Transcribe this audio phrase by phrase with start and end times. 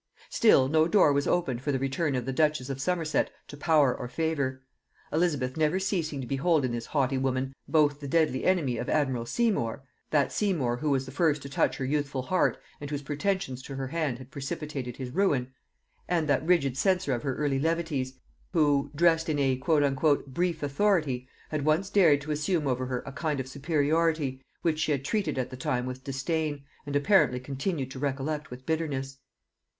[0.31, 3.95] Still no door was opened for the return of the duchess of Somerset to power
[3.95, 4.63] or favor;
[5.13, 9.27] Elizabeth never ceasing to behold in this haughty woman both the deadly enemy of admiral
[9.27, 13.61] Seymour, that Seymour who was the first to touch her youthful heart, and whose pretensions
[13.61, 15.53] to her hand had precipitated his ruin,
[16.07, 18.13] and that rigid censor of her early levities,
[18.53, 19.55] who, dressed in a
[20.25, 24.91] "brief authority," had once dared to assume over her a kind of superiority, which she
[24.91, 29.19] had treated at the time with disdain, and apparently continued to recollect with bitterness.